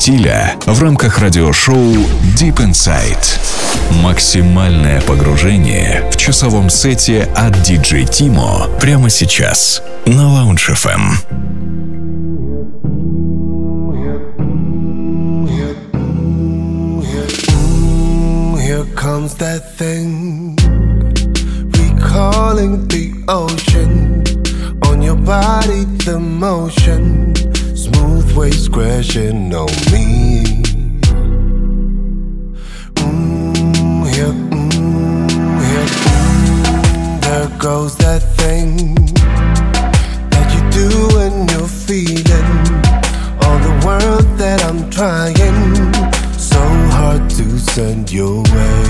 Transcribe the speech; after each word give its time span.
стиля 0.00 0.54
в 0.64 0.80
рамках 0.80 1.18
радиошоу 1.18 1.92
Deep 2.34 2.56
Inside. 2.56 3.38
Максимальное 4.02 4.98
погружение 5.02 6.08
в 6.10 6.16
часовом 6.16 6.70
сете 6.70 7.28
от 7.36 7.54
DJ 7.56 8.10
Тимо 8.10 8.66
прямо 8.80 9.10
сейчас 9.10 9.82
на 10.06 10.22
Lounge 10.22 10.72
FM. 10.72 11.02
Recalling 21.74 22.88
the 22.88 23.12
ocean 23.28 24.24
on 24.88 25.02
your 25.02 25.16
body, 25.16 25.84
the 26.06 26.18
motion, 26.18 27.34
smooth 27.92 28.36
waves 28.36 28.68
crashing 28.68 29.54
on 29.54 29.66
me. 29.92 30.44
Mm, 32.96 34.14
here, 34.14 34.34
mm, 34.50 35.30
here, 35.68 35.88
mm, 36.06 37.20
there 37.22 37.58
goes 37.58 37.96
that 37.98 38.22
thing 38.38 38.94
that 40.30 40.48
you 40.54 40.62
do 40.80 40.88
when 41.16 41.48
you're 41.48 41.74
feeling 41.88 42.50
all 43.42 43.58
the 43.68 43.74
world 43.86 44.26
that 44.38 44.62
I'm 44.64 44.90
trying 44.90 45.92
so 46.38 46.60
hard 46.96 47.28
to 47.30 47.58
send 47.58 48.12
your 48.12 48.42
way. 48.54 48.84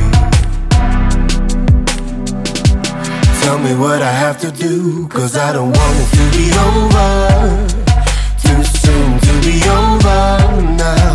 Tell 3.43 3.59
me 3.59 3.75
what 3.75 4.03
I 4.03 4.13
have 4.13 4.39
to 4.41 4.51
do, 4.51 5.09
cause 5.09 5.37
I 5.37 5.53
don't 5.53 5.73
want 5.73 5.97
it 5.99 6.11
to 6.17 6.39
be 6.39 6.47
over. 6.59 7.71
Soon 8.83 9.21
to 9.21 9.33
be 9.45 9.57
over 9.69 10.23
now. 10.77 11.15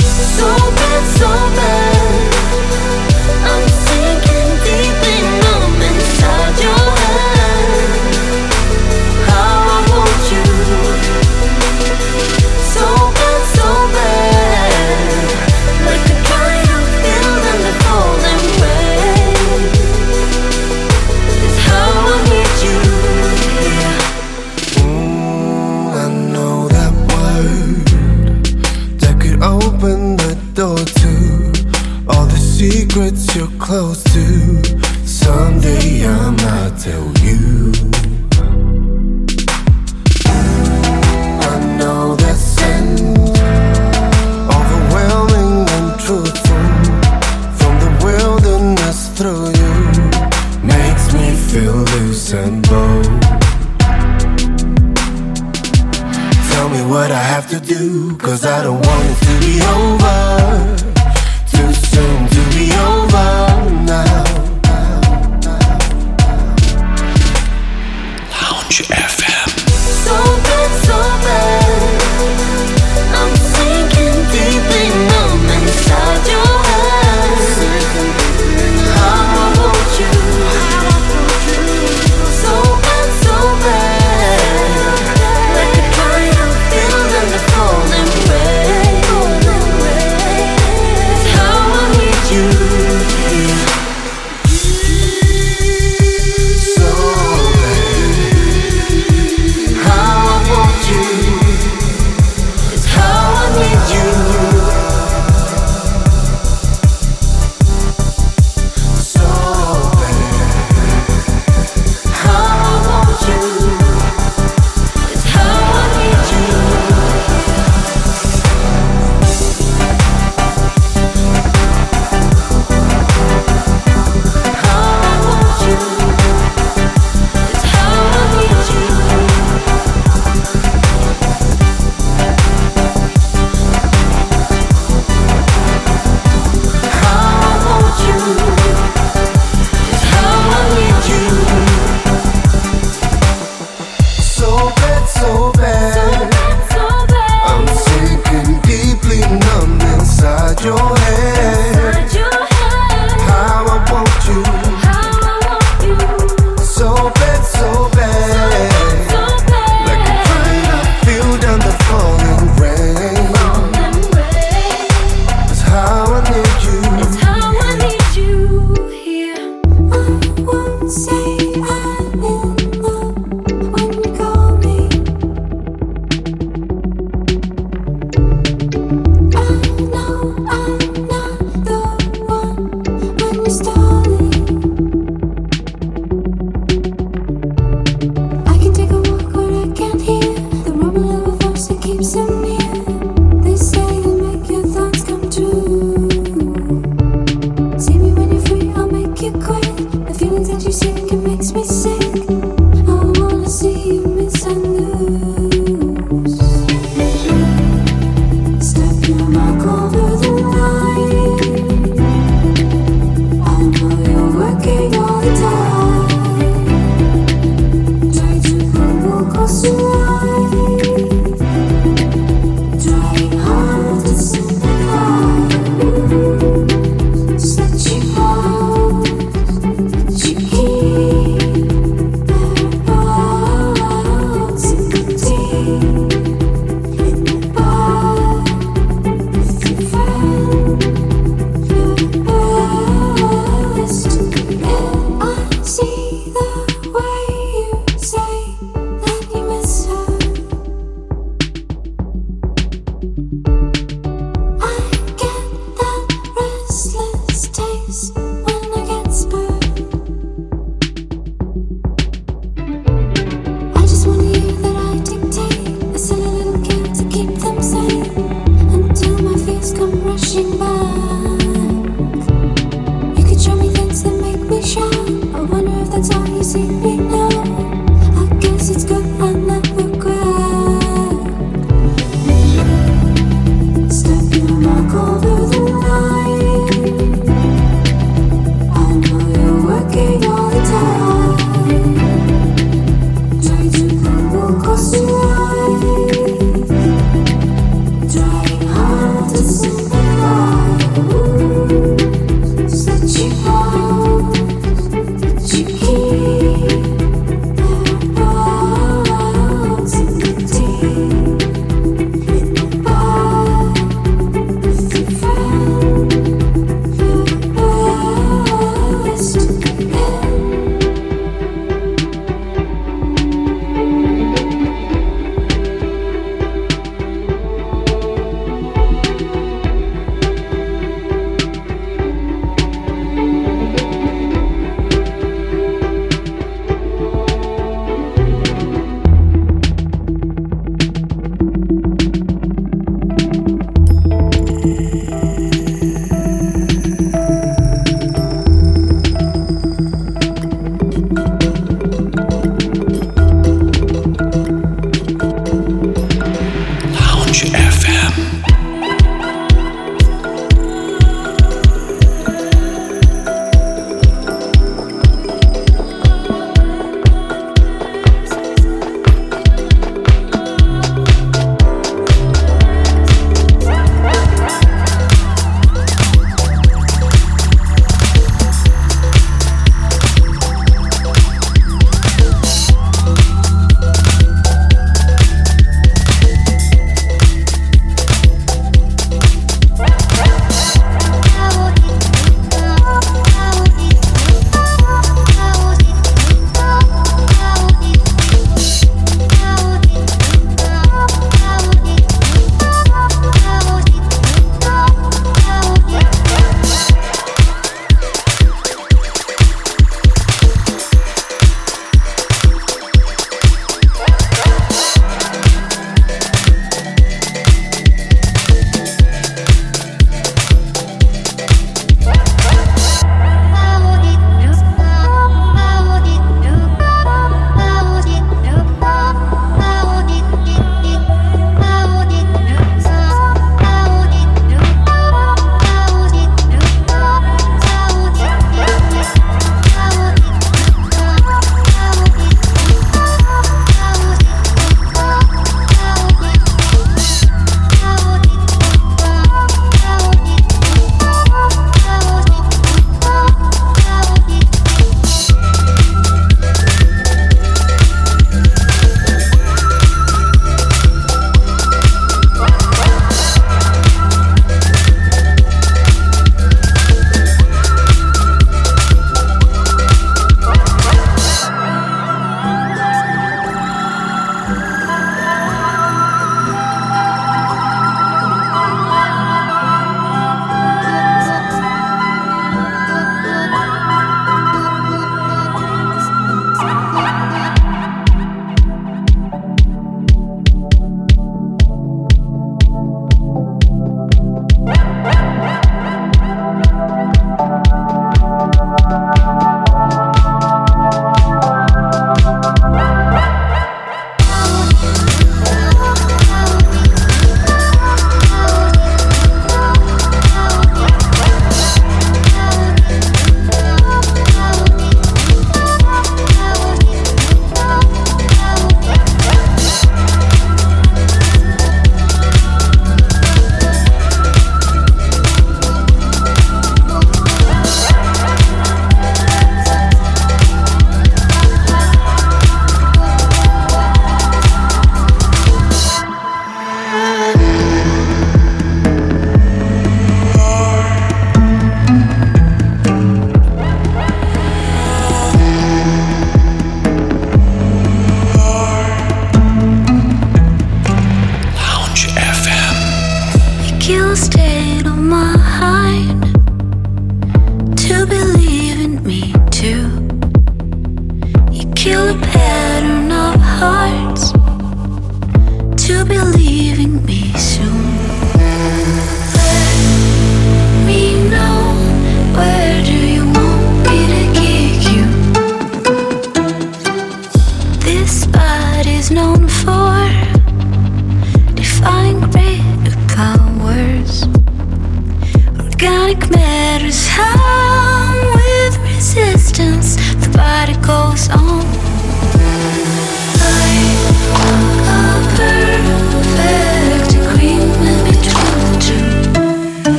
So 0.00 0.48
bad, 0.76 1.04
so 1.18 1.28
bad. 1.56 1.95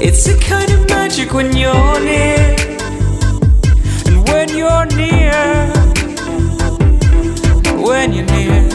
It's 0.00 0.26
a 0.28 0.38
kind 0.38 0.70
of 0.70 0.88
magic 0.88 1.32
when 1.34 1.56
you're 1.56 2.00
near. 2.00 2.56
And 4.06 4.26
when 4.28 4.48
you're 4.56 4.86
near. 4.86 5.72
When 7.82 8.12
you're 8.12 8.26
near. 8.26 8.68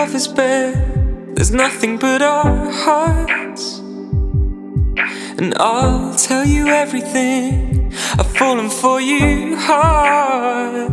love 0.00 0.14
is 0.14 0.28
bed, 0.28 1.36
There's 1.36 1.52
nothing 1.52 1.98
but 1.98 2.22
our 2.22 2.70
hearts. 2.70 3.78
And 5.38 5.54
I'll 5.56 6.14
tell 6.14 6.44
you 6.44 6.68
everything. 6.68 7.69
I've 8.18 8.26
fallen 8.36 8.68
for 8.68 9.00
you 9.00 9.56
hard. 9.56 10.90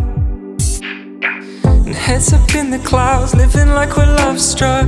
And 1.63 1.95
heads 1.95 2.31
up 2.31 2.53
in 2.53 2.69
the 2.69 2.77
clouds, 2.77 3.33
living 3.33 3.69
like 3.69 3.97
we're 3.97 4.05
love 4.05 4.39
struck. 4.39 4.87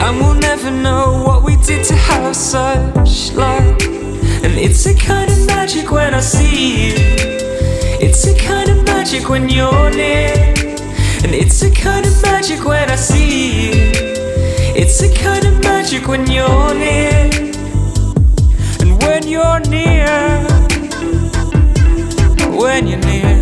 And 0.00 0.18
we'll 0.18 0.34
never 0.34 0.70
know 0.72 1.22
what 1.24 1.44
we 1.44 1.56
did 1.58 1.84
to 1.84 1.94
have 1.94 2.34
such 2.34 3.32
love. 3.34 3.80
And 4.42 4.58
it's 4.58 4.84
a 4.86 4.94
kind 4.94 5.30
of 5.30 5.46
magic 5.46 5.92
when 5.92 6.12
I 6.12 6.20
see 6.20 6.88
you. 6.88 6.94
It's 8.00 8.26
a 8.26 8.36
kind 8.36 8.68
of 8.68 8.84
magic 8.84 9.28
when 9.28 9.48
you're 9.48 9.90
near. 9.90 10.34
And 11.22 11.32
it's 11.32 11.62
a 11.62 11.70
kind 11.70 12.04
of 12.04 12.20
magic 12.22 12.64
when 12.64 12.90
I 12.90 12.96
see 12.96 13.66
you. 13.66 13.92
It's 14.74 15.00
a 15.02 15.14
kind 15.14 15.46
of 15.46 15.62
magic 15.62 16.08
when 16.08 16.26
you're 16.28 16.74
near. 16.74 17.43
When 19.24 19.32
you're 19.32 19.60
near. 19.70 20.06
When 22.60 22.86
you're 22.86 22.98
near. 22.98 23.33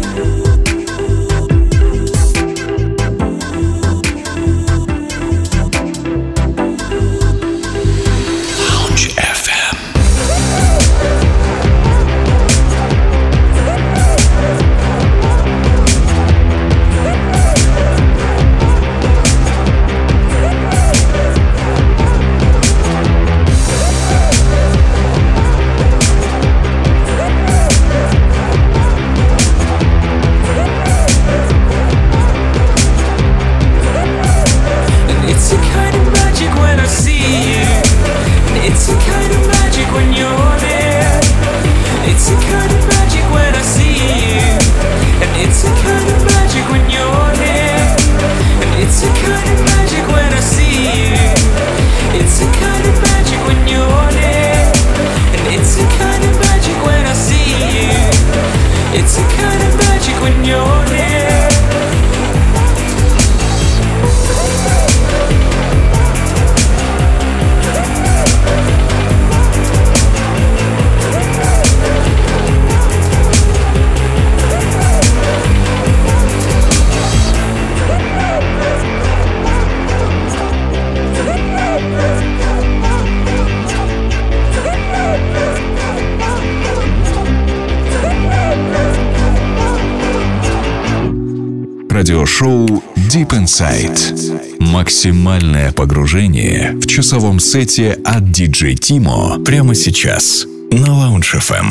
Радиошоу 92.43 92.83
Deep 92.97 93.31
Inside. 93.31 94.59
Максимальное 94.59 95.71
погружение 95.71 96.73
в 96.73 96.87
часовом 96.87 97.39
сете 97.39 97.93
от 98.05 98.25
DJ 98.25 98.75
Timo 98.75 99.43
прямо 99.45 99.77
сейчас 99.77 100.45
на 100.73 100.89
Lounge 100.89 101.39
FM. 101.39 101.69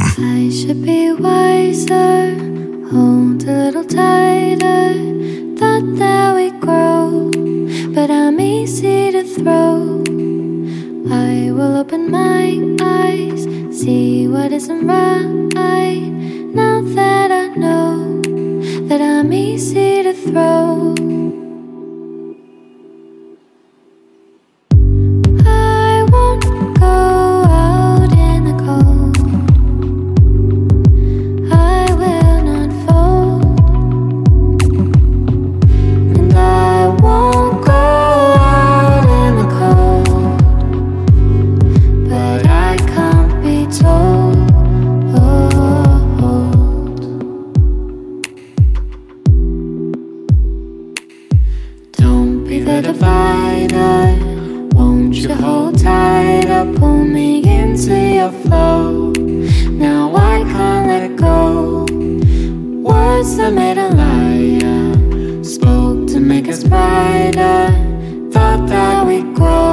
But 7.94 8.10
I'm 8.10 8.40
easy 8.40 9.12
to 9.12 9.24
throw. 9.36 10.02
I 11.12 11.52
will 11.52 11.76
open 11.76 12.10
my 12.10 12.78
eyes, 12.82 13.44
see 13.78 14.30
what 14.30 14.54
isn't 14.54 14.88
right. 14.88 16.11
Flow. 58.30 59.12
Now 59.70 60.16
I 60.16 60.44
can't 60.44 60.88
let 60.88 61.16
go. 61.16 61.86
Words 62.88 63.38
that 63.38 63.54
made 63.54 63.80
a 63.80 63.90
liar. 63.90 65.44
Spoke 65.44 66.08
to 66.08 66.20
make 66.20 66.48
us 66.48 66.64
brighter. 66.64 67.72
Thought 68.32 68.68
that 68.68 69.08
we'd 69.08 69.34
grow. 69.34 69.71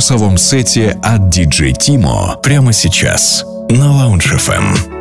в 0.00 0.02
часовом 0.02 0.38
сете 0.38 0.98
от 1.02 1.20
DJ 1.20 1.72
Timo 1.72 2.40
прямо 2.42 2.72
сейчас 2.72 3.44
на 3.68 3.84
Lounge 3.84 4.34
FM. 4.36 4.99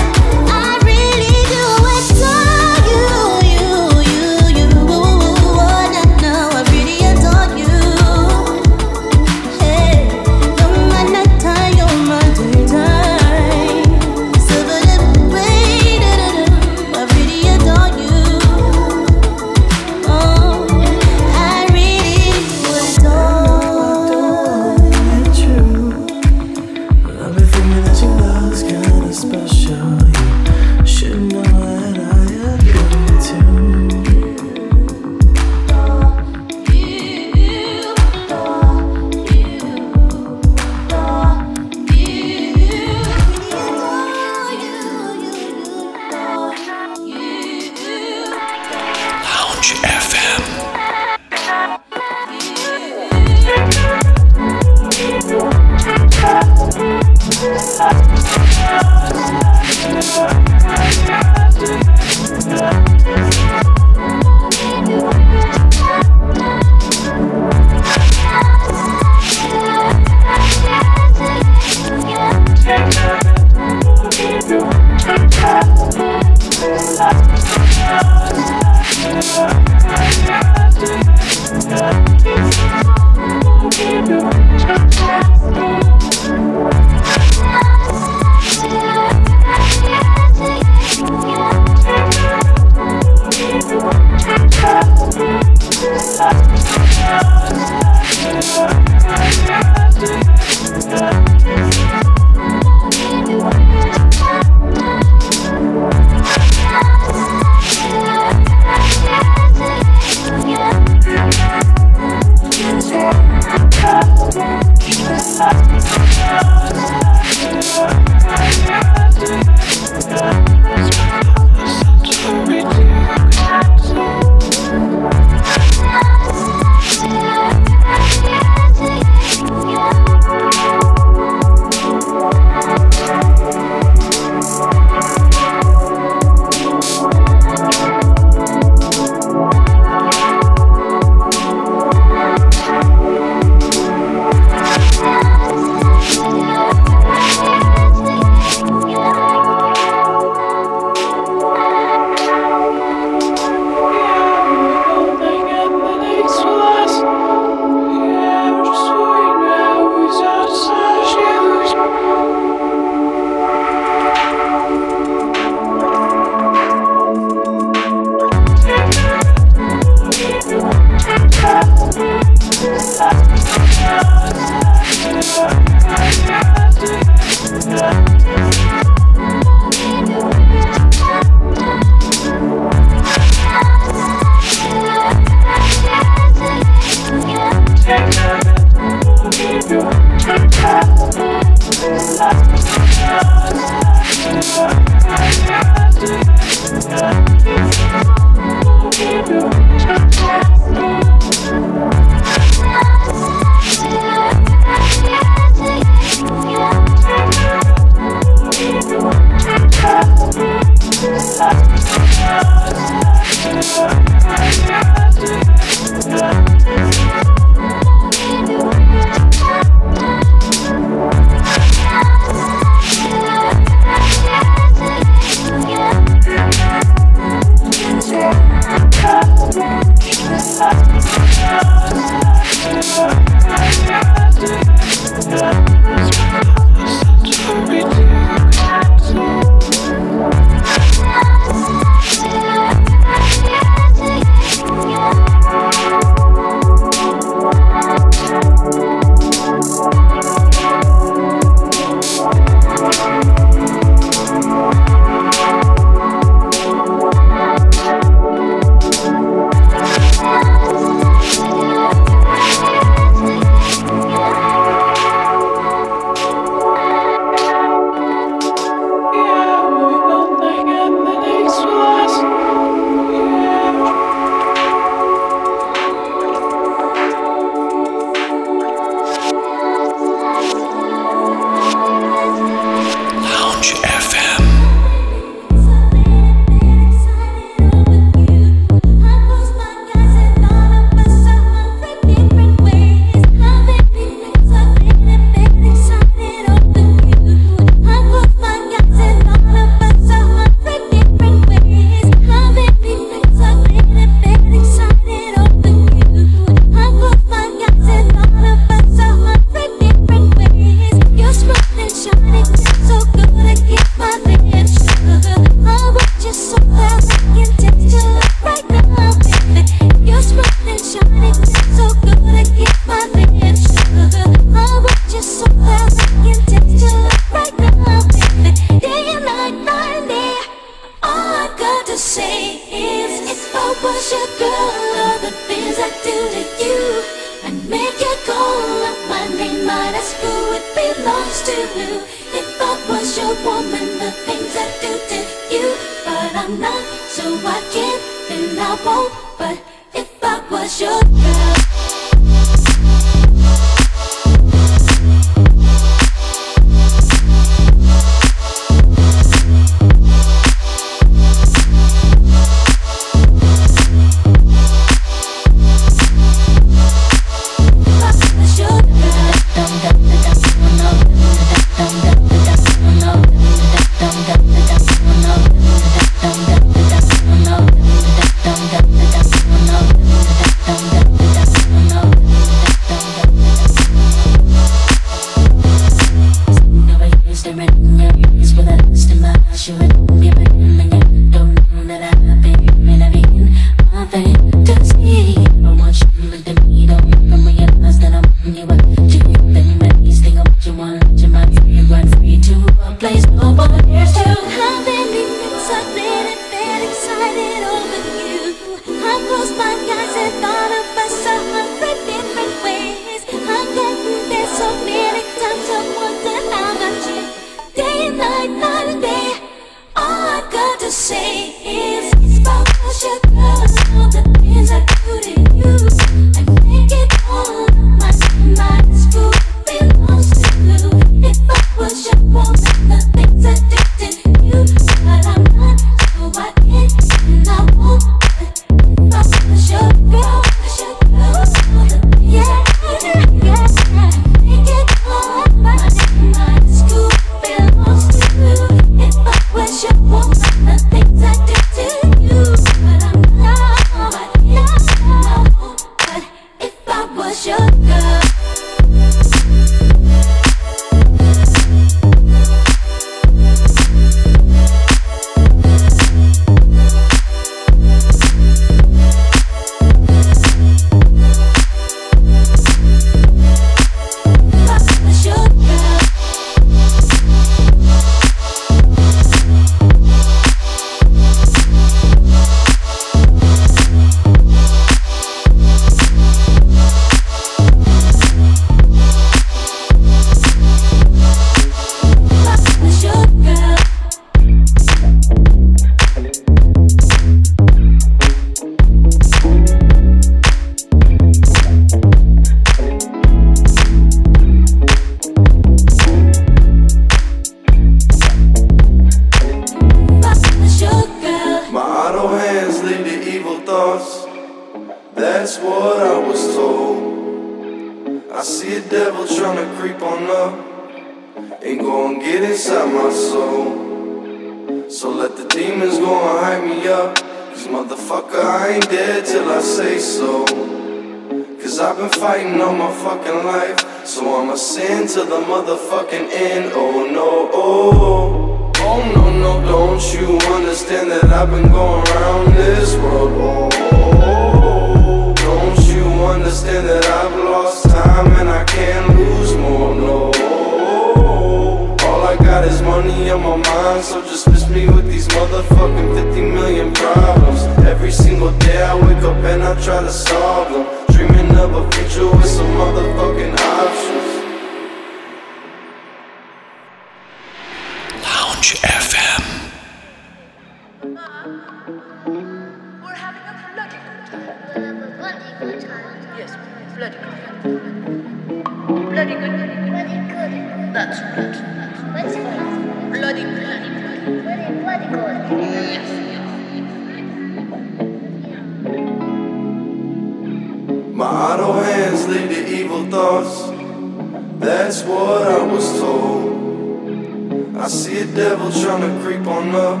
That's 594.58 595.04
what 595.04 595.46
I 595.46 595.62
was 595.62 596.00
told. 596.00 597.76
I 597.76 597.86
see 597.86 598.18
a 598.22 598.26
devil 598.26 598.72
trying 598.72 599.02
to 599.02 599.22
creep 599.24 599.46
on 599.46 599.72
up. 599.72 600.00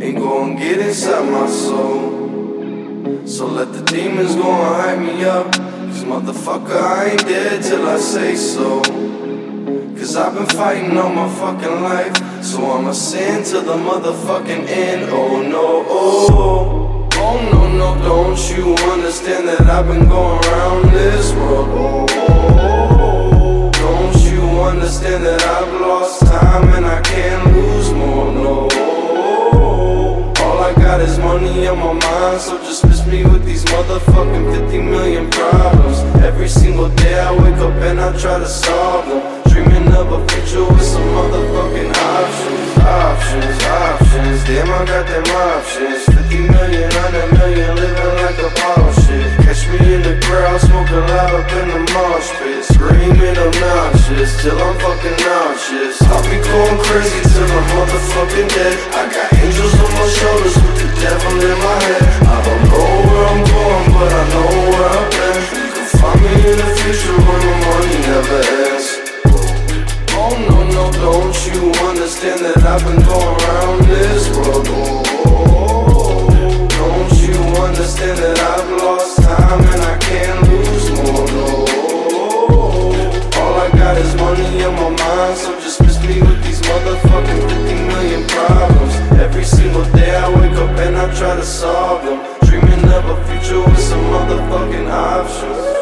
Ain't 0.00 0.18
gonna 0.18 0.54
get 0.56 0.78
inside 0.78 1.28
my 1.28 1.48
soul. 1.48 3.26
So 3.26 3.46
let 3.46 3.72
the 3.72 3.82
demons 3.82 4.36
go 4.36 4.52
and 4.52 4.76
hype 4.76 4.98
me 5.00 5.24
up. 5.24 5.52
Cause 5.52 6.04
motherfucker, 6.04 6.80
I 6.80 7.10
ain't 7.10 7.26
dead 7.26 7.62
till 7.64 7.88
I 7.88 7.98
say 7.98 8.36
so. 8.36 8.82
Cause 8.82 10.16
I've 10.16 10.34
been 10.34 10.46
fighting 10.46 10.96
all 10.96 11.12
my 11.12 11.28
fucking 11.28 11.82
life. 11.82 12.44
So 12.44 12.64
I'ma 12.70 12.92
sin 12.92 13.42
to 13.46 13.60
the 13.62 13.74
motherfucking 13.74 14.68
end. 14.68 15.10
Oh 15.10 15.42
no, 15.42 15.84
oh. 15.88 17.08
Oh 17.14 17.50
no, 17.52 17.68
no, 17.76 18.02
don't 18.04 18.38
you 18.56 18.76
understand 18.92 19.48
that 19.48 19.62
I've 19.62 19.88
been 19.88 20.08
going 20.08 20.44
around 20.44 20.92
this 20.92 21.32
world? 21.34 21.68
Oh, 21.72 22.19
understand 24.90 25.24
that 25.24 25.40
I've 25.46 25.80
lost 25.80 26.18
time 26.26 26.68
and 26.74 26.84
I 26.84 27.00
can't 27.02 27.54
lose 27.54 27.92
more? 27.92 28.32
No. 28.32 28.68
All 30.42 30.58
I 30.58 30.74
got 30.74 31.00
is 31.00 31.16
money 31.16 31.68
on 31.68 31.78
my 31.78 31.92
mind, 31.92 32.40
so 32.40 32.58
just 32.58 32.84
miss 32.84 33.06
me 33.06 33.22
with 33.22 33.44
these 33.44 33.64
motherfucking 33.66 34.52
50 34.52 34.82
million 34.82 35.30
problems. 35.30 35.98
Every 36.24 36.48
single 36.48 36.88
day 36.88 37.20
I 37.20 37.30
wake 37.30 37.62
up 37.62 37.72
and 37.86 38.00
I 38.00 38.18
try 38.18 38.40
to 38.40 38.48
solve 38.48 39.06
them. 39.06 39.22
Dreaming 39.52 39.94
of 39.94 40.10
a 40.10 40.26
future 40.26 40.66
with 40.66 40.82
some 40.82 41.06
motherfucking 41.14 41.90
options, 41.94 42.78
options, 42.82 43.62
options. 43.62 44.44
Damn, 44.44 44.70
I 44.74 44.84
got 44.86 45.06
them 45.06 45.24
options. 45.54 46.04
50 46.18 46.38
million, 46.50 46.90
100 46.90 47.38
million, 47.38 47.76
living 47.76 48.14
like 48.26 48.38
a 48.42 48.50
ball 48.58 48.89
shit. 48.89 48.89
Catch 48.89 48.89
me 49.72 49.94
in 49.94 50.02
the 50.02 50.18
crowd, 50.26 50.60
smoking 50.60 51.04
loud 51.06 51.34
up 51.34 51.50
in 51.52 51.68
the 51.68 51.80
mosh 51.94 52.30
pit. 52.38 52.64
Screaming 52.64 53.36
obnoxious 53.38 54.42
till 54.42 54.58
I'm 54.58 54.74
fucking 54.78 55.18
nauseous. 55.22 56.02
I'll 56.10 56.22
be 56.26 56.38
going 56.42 56.78
crazy 56.82 57.20
till 57.30 57.46
I'm 57.46 57.66
motherfucking 57.74 58.48
dead. 58.50 58.76
I 58.94 59.02
got 59.06 59.28
angels 59.38 59.74
on 59.78 59.90
my 59.94 60.06
shoulders 60.10 60.56
with 60.58 60.76
the 60.82 60.88
devil 60.98 61.34
in 61.38 61.58
my 61.62 61.78
head. 61.86 62.04
I 62.26 62.38
don't 62.42 62.62
know 62.66 62.88
where 63.06 63.26
I'm 63.30 63.42
going, 63.46 63.86
but 63.94 64.10
I 64.10 64.22
know 64.32 64.50
where 64.70 64.88
I've 64.90 65.10
been. 65.14 65.38
You 65.54 65.70
can 65.76 65.86
find 65.98 66.18
me 66.24 66.34
in 66.50 66.56
the 66.58 66.70
future 66.80 67.16
when 67.26 67.40
the 67.46 67.54
money 67.66 67.96
never 68.10 68.40
ends. 68.66 68.86
Oh 70.18 70.34
no, 70.48 70.58
no, 70.74 70.84
don't 70.98 71.36
you 71.46 71.70
understand 71.86 72.40
that 72.44 72.58
I've 72.66 72.82
been 72.84 73.02
going 73.06 73.36
around 73.44 73.78
this 73.86 74.28
world? 74.34 74.66
Oh 74.70 75.89
you 77.22 77.34
understand 77.60 78.18
that 78.18 78.38
I've 78.38 78.70
lost 78.82 79.22
time 79.22 79.60
and 79.60 79.82
I 79.82 79.96
can't 79.98 80.48
lose 80.48 80.90
more? 80.96 81.26
No. 81.36 81.46
All 83.40 83.54
I 83.60 83.70
got 83.72 83.96
is 83.96 84.14
money 84.16 84.50
my 84.80 84.88
mind, 84.88 85.36
so 85.36 85.52
just 85.60 85.80
miss 85.82 86.00
me 86.02 86.20
with 86.20 86.42
these 86.44 86.60
motherfucking 86.62 87.40
50 87.50 87.74
million 87.92 88.26
problems. 88.28 88.94
Every 89.20 89.44
single 89.44 89.84
day 89.92 90.14
I 90.14 90.28
wake 90.40 90.56
up 90.56 90.76
and 90.78 90.96
I 90.96 91.14
try 91.14 91.36
to 91.36 91.44
solve 91.44 92.04
them, 92.04 92.18
dreaming 92.48 92.84
of 92.84 93.04
a 93.04 93.16
future 93.26 93.60
with 93.60 93.80
some 93.80 94.04
motherfucking 94.04 94.90
options. 94.90 95.79